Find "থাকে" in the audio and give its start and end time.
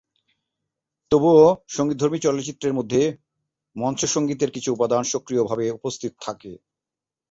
6.21-6.51